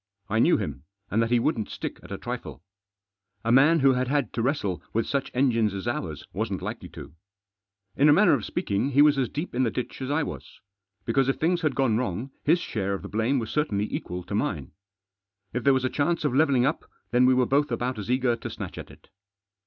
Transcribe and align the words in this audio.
I 0.29 0.39
knew 0.39 0.57
him, 0.57 0.81
and 1.11 1.21
that 1.21 1.29
he 1.29 1.37
wouldn't 1.39 1.69
stick 1.69 1.99
at 2.01 2.11
a 2.11 2.17
trifle. 2.17 2.63
A 3.45 3.51
man 3.51 3.81
who 3.81 3.93
had 3.93 4.07
had 4.07 4.33
to 4.33 4.41
wrestle 4.41 4.81
with 4.93 5.05
such 5.05 5.29
engines 5.31 5.75
as 5.75 5.87
ours 5.87 6.25
wasn't 6.33 6.63
likely 6.63 6.89
to. 6.89 7.13
In 7.95 8.09
a 8.09 8.13
manner 8.13 8.33
of 8.33 8.43
speaking 8.43 8.89
he 8.93 9.03
was 9.03 9.19
as 9.19 9.29
deep 9.29 9.53
in 9.53 9.61
the 9.61 9.69
ditch 9.69 10.01
as 10.01 10.09
I 10.09 10.23
was; 10.23 10.59
because 11.05 11.29
if 11.29 11.35
things 11.39 11.61
had 11.61 11.75
gone 11.75 11.97
wrong 11.97 12.31
his 12.43 12.57
share 12.57 12.95
of 12.95 13.03
the 13.03 13.09
blame 13.09 13.37
was 13.37 13.51
certainly 13.51 13.93
equal 13.93 14.23
to 14.23 14.33
mine. 14.33 14.71
If 15.53 15.61
Digitized 15.61 15.61
by 15.61 15.61
240 15.61 15.61
THE 15.61 15.61
JOSS. 15.61 15.63
there 15.65 15.73
was 15.75 15.85
a 15.85 15.89
chance 15.91 16.25
of 16.25 16.33
levelling 16.33 16.65
up 16.65 16.85
then 17.11 17.25
we 17.27 17.35
were 17.35 17.45
both 17.45 17.71
about 17.71 17.99
as 17.99 18.09
eager 18.09 18.35
to 18.35 18.49
snatch 18.49 18.79
at 18.79 18.89
it. 18.89 19.09